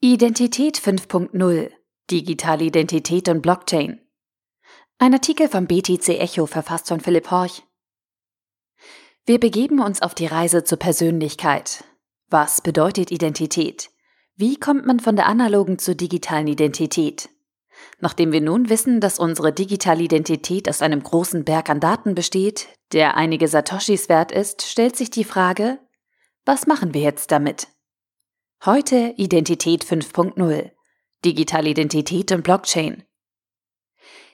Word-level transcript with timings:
Identität 0.00 0.78
5.0 0.78 1.72
Digitale 2.08 2.62
Identität 2.66 3.28
und 3.28 3.42
Blockchain. 3.42 4.00
Ein 4.98 5.12
Artikel 5.12 5.48
vom 5.48 5.66
BTC 5.66 6.20
Echo 6.20 6.46
verfasst 6.46 6.86
von 6.86 7.00
Philipp 7.00 7.32
Horch. 7.32 7.64
Wir 9.26 9.40
begeben 9.40 9.80
uns 9.80 10.00
auf 10.00 10.14
die 10.14 10.26
Reise 10.26 10.62
zur 10.62 10.78
Persönlichkeit. 10.78 11.82
Was 12.28 12.60
bedeutet 12.60 13.10
Identität? 13.10 13.90
Wie 14.36 14.56
kommt 14.56 14.86
man 14.86 15.00
von 15.00 15.16
der 15.16 15.26
analogen 15.26 15.80
zur 15.80 15.96
digitalen 15.96 16.46
Identität? 16.46 17.28
Nachdem 17.98 18.30
wir 18.30 18.40
nun 18.40 18.68
wissen, 18.68 19.00
dass 19.00 19.18
unsere 19.18 19.52
digitale 19.52 20.04
Identität 20.04 20.68
aus 20.68 20.80
einem 20.80 21.02
großen 21.02 21.42
Berg 21.42 21.70
an 21.70 21.80
Daten 21.80 22.14
besteht, 22.14 22.68
der 22.92 23.16
einige 23.16 23.48
Satoshis 23.48 24.08
wert 24.08 24.30
ist, 24.30 24.62
stellt 24.62 24.94
sich 24.94 25.10
die 25.10 25.24
Frage, 25.24 25.80
was 26.44 26.68
machen 26.68 26.94
wir 26.94 27.00
jetzt 27.00 27.32
damit? 27.32 27.66
Heute 28.64 29.14
Identität 29.16 29.84
5.0. 29.84 30.72
Digitale 31.24 31.68
Identität 31.68 32.32
und 32.32 32.42
Blockchain. 32.42 33.04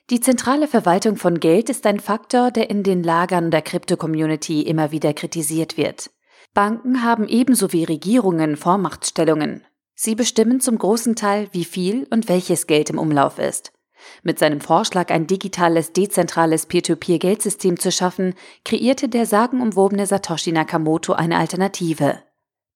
Die 0.08 0.18
zentrale 0.18 0.66
Verwaltung 0.66 1.16
von 1.16 1.40
Geld 1.40 1.68
ist 1.68 1.84
ein 1.84 2.00
Faktor, 2.00 2.50
der 2.50 2.70
in 2.70 2.82
den 2.82 3.02
Lagern 3.02 3.50
der 3.50 3.60
Krypto-Community 3.60 4.62
immer 4.62 4.92
wieder 4.92 5.12
kritisiert 5.12 5.76
wird. 5.76 6.10
Banken 6.54 7.02
haben 7.02 7.28
ebenso 7.28 7.74
wie 7.74 7.84
Regierungen 7.84 8.56
Vormachtstellungen. 8.56 9.62
Sie 9.94 10.14
bestimmen 10.14 10.58
zum 10.58 10.78
großen 10.78 11.16
Teil, 11.16 11.48
wie 11.52 11.66
viel 11.66 12.06
und 12.08 12.26
welches 12.26 12.66
Geld 12.66 12.88
im 12.88 12.98
Umlauf 12.98 13.38
ist. 13.38 13.74
Mit 14.22 14.38
seinem 14.38 14.62
Vorschlag, 14.62 15.10
ein 15.10 15.26
digitales, 15.26 15.92
dezentrales 15.92 16.64
Peer-to-Peer-Geldsystem 16.64 17.78
zu 17.78 17.92
schaffen, 17.92 18.34
kreierte 18.64 19.10
der 19.10 19.26
sagenumwobene 19.26 20.06
Satoshi 20.06 20.50
Nakamoto 20.50 21.12
eine 21.12 21.36
Alternative. 21.36 22.22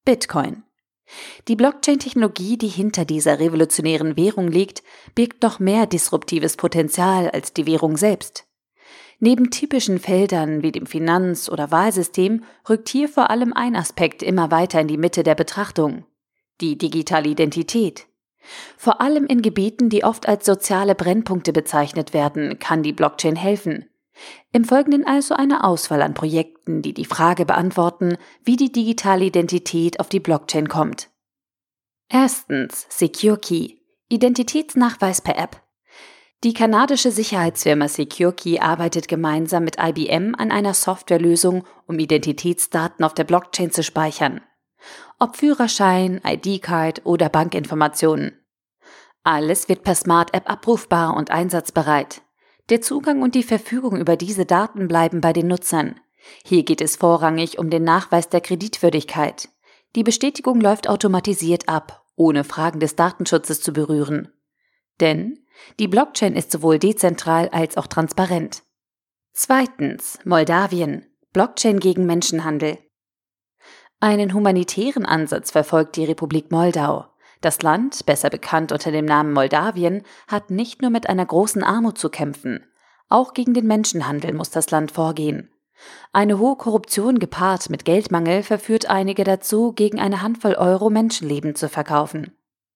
Bitcoin. 0.05 0.65
Die 1.49 1.57
Blockchain-Technologie, 1.57 2.59
die 2.59 2.69
hinter 2.69 3.05
dieser 3.05 3.39
revolutionären 3.39 4.17
Währung 4.17 4.49
liegt, 4.49 4.83
birgt 5.15 5.43
noch 5.43 5.59
mehr 5.59 5.87
disruptives 5.87 6.57
Potenzial 6.57 7.31
als 7.31 7.53
die 7.53 7.67
Währung 7.67 7.97
selbst. 7.97 8.45
Neben 9.21 9.51
typischen 9.51 9.99
Feldern 9.99 10.63
wie 10.63 10.71
dem 10.71 10.87
Finanz- 10.87 11.49
oder 11.49 11.71
Wahlsystem 11.71 12.45
rückt 12.69 12.89
hier 12.89 13.09
vor 13.09 13.31
allem 13.31 13.53
ein 13.53 13.75
Aspekt 13.75 14.23
immer 14.23 14.51
weiter 14.51 14.81
in 14.81 14.89
die 14.89 14.97
Mitte 14.97 15.25
der 15.25 15.35
Betrachtung, 15.35 16.05
die 16.61 16.79
digitale 16.79 17.29
Identität. 17.29 18.07
Vor 18.77 19.01
allem 19.01 19.27
in 19.27 19.43
Gebieten, 19.43 19.89
die 19.89 20.05
oft 20.05 20.29
als 20.29 20.47
soziale 20.47 20.95
Brennpunkte 20.95 21.53
bezeichnet 21.53 22.15
werden, 22.15 22.59
kann 22.59 22.83
die 22.83 22.93
Blockchain 22.93 23.37
helfen. 23.37 23.87
Im 24.53 24.65
Folgenden 24.65 25.07
also 25.07 25.35
eine 25.35 25.65
Auswahl 25.65 26.03
an 26.03 26.15
Projekten, 26.15 26.83
die 26.83 26.95
die 26.95 27.05
Frage 27.05 27.45
beantworten, 27.45 28.17
wie 28.45 28.57
die 28.57 28.73
digitale 28.73 29.27
Identität 29.27 30.01
auf 30.01 30.09
die 30.09 30.21
Blockchain 30.21 30.69
kommt. 30.69 31.11
Erstens 32.09 32.87
SecureKey, 32.89 33.81
Identitätsnachweis 34.09 35.21
per 35.21 35.39
App. 35.39 35.63
Die 36.45 36.55
kanadische 36.55 37.11
Sicherheitsfirma 37.11 37.89
SecureKey 37.89 38.61
arbeitet 38.61 39.09
gemeinsam 39.09 39.65
mit 39.65 39.77
IBM 39.79 40.35
an 40.39 40.51
einer 40.51 40.73
Softwarelösung, 40.73 41.65
um 41.87 41.99
Identitätsdaten 41.99 43.05
auf 43.05 43.13
der 43.13 43.25
Blockchain 43.25 43.73
zu 43.73 43.83
speichern. 43.83 44.41
Ob 45.19 45.37
Führerschein, 45.37 46.21
ID-Card 46.25 47.05
oder 47.05 47.29
Bankinformationen. 47.29 48.39
Alles 49.25 49.69
wird 49.69 49.83
per 49.83 49.97
Smart 49.97 50.33
App 50.33 50.49
abrufbar 50.49 51.17
und 51.17 51.31
einsatzbereit. 51.31 52.23
Der 52.71 52.83
Zugang 52.83 53.23
und 53.23 53.35
die 53.35 53.43
Verfügung 53.43 53.97
über 53.97 54.17
diese 54.17 54.45
Daten 54.45 54.89
bleiben 54.89 55.21
bei 55.21 55.33
den 55.33 55.47
Nutzern. 55.47 55.99
Hier 56.45 56.65
geht 56.65 56.81
es 56.81 56.97
vorrangig 56.97 57.59
um 57.59 57.71
den 57.71 57.85
Nachweis 57.85 58.29
der 58.29 58.43
Kreditwürdigkeit. 58.43 59.49
Die 59.97 60.03
Bestätigung 60.03 60.61
läuft 60.61 60.89
automatisiert 60.89 61.69
ab, 61.69 62.05
ohne 62.15 62.45
Fragen 62.45 62.79
des 62.79 62.95
Datenschutzes 62.95 63.63
zu 63.63 63.73
berühren. 63.73 64.29
Denn 65.01 65.39
die 65.79 65.89
Blockchain 65.89 66.37
ist 66.37 66.53
sowohl 66.53 66.79
dezentral 66.79 67.49
als 67.49 67.77
auch 67.77 67.87
transparent. 67.87 68.63
Zweitens, 69.33 70.19
Moldawien. 70.25 71.07
Blockchain 71.33 71.81
gegen 71.81 72.07
Menschenhandel. 72.07 72.79
Einen 74.01 74.35
humanitären 74.35 75.07
Ansatz 75.07 75.51
verfolgt 75.51 75.97
die 75.97 76.05
Republik 76.05 76.51
Moldau. 76.51 77.07
Das 77.41 77.63
Land, 77.63 78.05
besser 78.07 78.31
bekannt 78.31 78.73
unter 78.73 78.91
dem 78.91 79.05
Namen 79.05 79.33
Moldawien, 79.33 80.03
hat 80.27 80.51
nicht 80.51 80.83
nur 80.83 80.91
mit 80.91 81.09
einer 81.09 81.25
großen 81.25 81.63
Armut 81.63 81.99
zu 81.99 82.11
kämpfen. 82.11 82.65
Auch 83.09 83.33
gegen 83.33 83.55
den 83.55 83.67
Menschenhandel 83.67 84.35
muss 84.35 84.51
das 84.51 84.71
Land 84.71 84.91
vorgehen. 84.91 85.51
Eine 86.13 86.39
hohe 86.39 86.57
Korruption 86.57 87.19
gepaart 87.19 87.71
mit 87.71 87.85
Geldmangel 87.85 88.43
verführt 88.43 88.87
einige 88.91 89.25
dazu, 89.25 89.73
gegen 89.73 90.01
eine 90.01 90.23
Handvoll 90.23 90.55
Euro 90.55 90.91
Menschenleben 90.91 91.55
zu 91.55 91.69
verkaufen. 91.69 92.33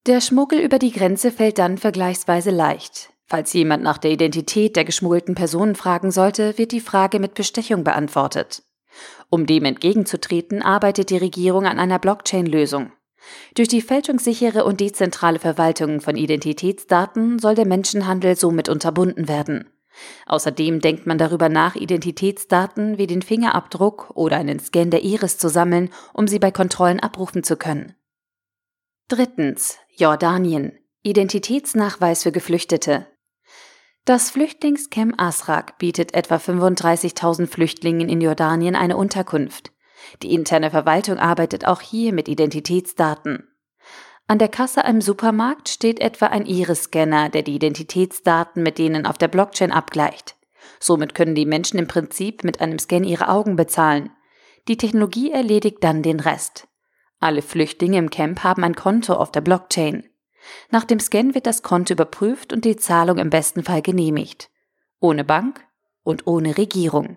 Der 0.07 0.21
Schmuggel 0.21 0.61
über 0.61 0.79
die 0.79 0.93
Grenze 0.93 1.31
fällt 1.33 1.59
dann 1.59 1.79
vergleichsweise 1.79 2.51
leicht. 2.51 3.11
Falls 3.27 3.53
jemand 3.53 3.83
nach 3.83 3.99
der 3.99 4.11
Identität 4.11 4.77
der 4.77 4.85
geschmuggelten 4.85 5.35
Personen 5.35 5.75
fragen 5.75 6.11
sollte, 6.11 6.59
wird 6.59 6.73
die 6.73 6.81
Frage 6.81 7.19
mit 7.19 7.35
Bestechung 7.35 7.83
beantwortet. 7.83 8.63
Um 9.31 9.47
dem 9.47 9.65
entgegenzutreten, 9.65 10.61
arbeitet 10.63 11.11
die 11.11 11.17
Regierung 11.17 11.67
an 11.67 11.79
einer 11.79 11.99
Blockchain-Lösung. 11.99 12.93
Durch 13.55 13.69
die 13.69 13.83
fälschungssichere 13.83 14.65
und 14.65 14.81
dezentrale 14.81 15.39
Verwaltung 15.39 16.01
von 16.01 16.17
Identitätsdaten 16.17 17.39
soll 17.39 17.55
der 17.55 17.67
Menschenhandel 17.67 18.37
somit 18.37 18.69
unterbunden 18.69 19.29
werden. 19.29 19.69
Außerdem 20.27 20.81
denkt 20.81 21.07
man 21.07 21.19
darüber 21.19 21.49
nach, 21.49 21.77
Identitätsdaten 21.77 22.99
wie 22.99 23.07
den 23.07 23.23
Fingerabdruck 23.23 24.11
oder 24.15 24.37
einen 24.39 24.59
Scan 24.59 24.91
der 24.91 25.03
Iris 25.03 25.39
zu 25.39 25.49
sammeln, 25.49 25.91
um 26.13 26.27
sie 26.27 26.39
bei 26.39 26.51
Kontrollen 26.51 27.01
abrufen 27.01 27.43
zu 27.43 27.57
können. 27.57 27.95
Drittens. 29.09 29.79
Jordanien. 29.95 30.79
Identitätsnachweis 31.03 32.23
für 32.23 32.33
Geflüchtete. 32.33 33.07
Das 34.05 34.31
Flüchtlingscamp 34.31 35.21
Asrak 35.21 35.79
bietet 35.79 36.15
etwa 36.15 36.37
35.000 36.37 37.47
Flüchtlingen 37.47 38.09
in 38.09 38.21
Jordanien 38.21 38.75
eine 38.75 38.97
Unterkunft. 38.97 39.71
Die 40.23 40.35
interne 40.35 40.71
Verwaltung 40.71 41.19
arbeitet 41.19 41.67
auch 41.67 41.81
hier 41.81 42.13
mit 42.13 42.29
Identitätsdaten. 42.29 43.49
An 44.29 44.39
der 44.39 44.49
Kasse 44.49 44.83
im 44.83 45.01
Supermarkt 45.01 45.69
steht 45.69 46.01
etwa 46.01 46.27
ein 46.27 46.47
Iris-Scanner, 46.47 47.29
der 47.29 47.43
die 47.43 47.55
Identitätsdaten 47.55 48.63
mit 48.63 48.79
denen 48.79 49.07
auf 49.07 49.19
der 49.19 49.29
Blockchain 49.29 49.73
abgleicht. 49.73 50.37
Somit 50.79 51.15
können 51.15 51.35
die 51.35 51.47
Menschen 51.47 51.79
im 51.79 51.87
Prinzip 51.87 52.45
mit 52.45 52.61
einem 52.61 52.79
Scan 52.79 53.05
ihre 53.05 53.29
Augen 53.29 53.57
bezahlen. 53.57 54.11
Die 54.69 54.77
Technologie 54.77 55.33
erledigt 55.33 55.79
dann 55.81 56.03
den 56.03 56.21
Rest. 56.21 56.69
Alle 57.19 57.43
Flüchtlinge 57.43 57.99
im 57.99 58.11
Camp 58.11 58.43
haben 58.43 58.65
ein 58.65 58.75
Konto 58.75 59.15
auf 59.15 59.31
der 59.33 59.41
Blockchain. 59.41 60.09
Nach 60.71 60.85
dem 60.85 60.99
Scan 60.99 61.35
wird 61.35 61.47
das 61.47 61.63
Konto 61.63 61.95
überprüft 61.95 62.53
und 62.53 62.65
die 62.65 62.77
Zahlung 62.77 63.19
im 63.19 63.31
besten 63.31 63.63
Fall 63.63 63.83
genehmigt. 63.83 64.51
Ohne 65.01 65.25
Bank 65.25 65.65
und 66.03 66.27
ohne 66.27 66.59
Regierung. 66.59 67.17